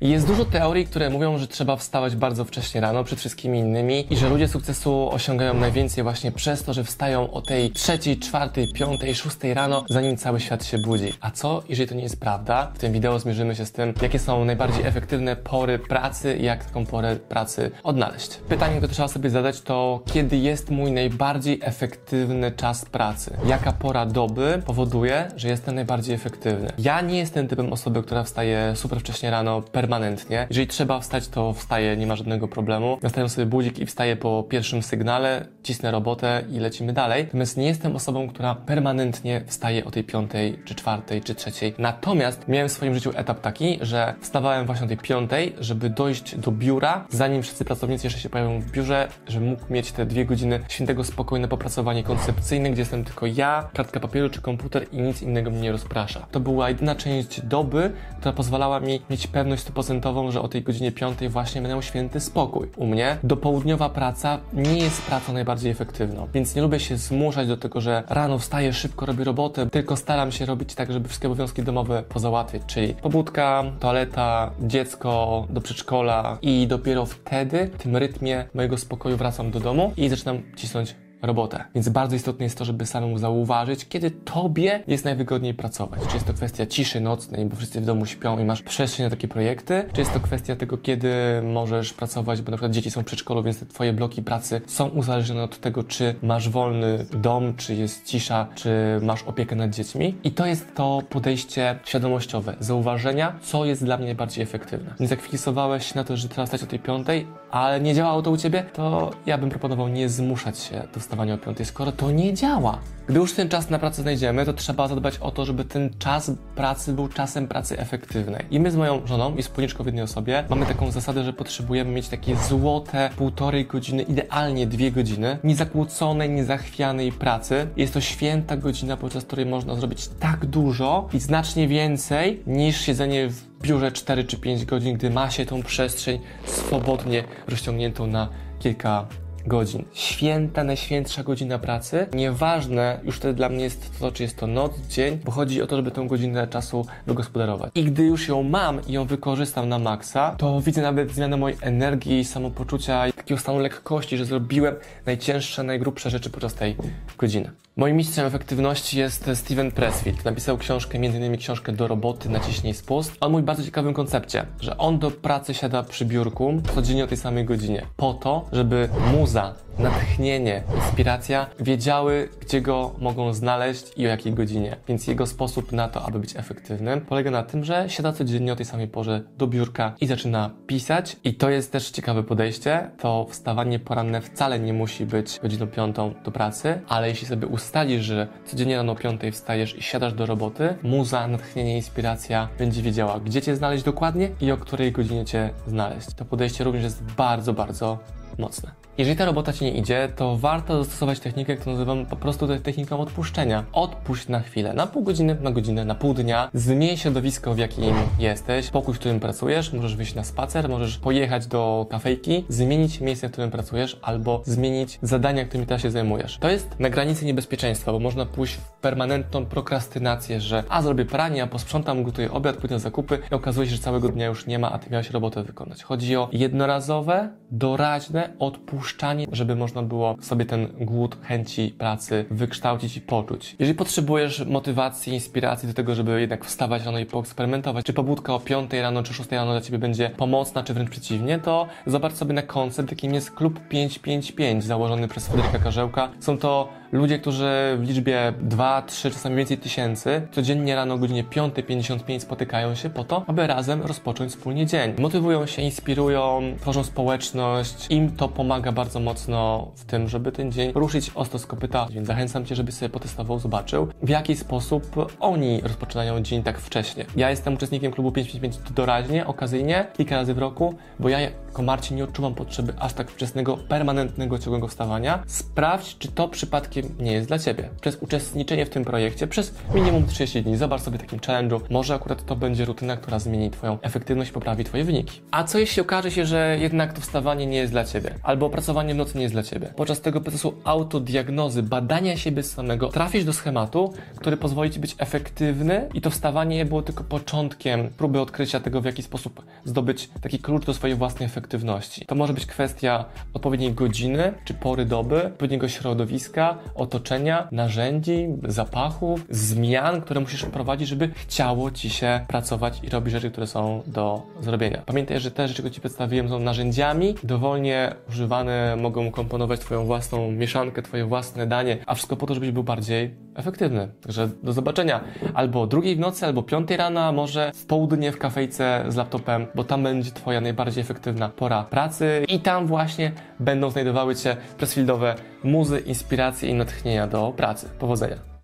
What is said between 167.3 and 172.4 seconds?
godzinie. Po to, żeby muza, natchnienie, inspiracja wiedziały,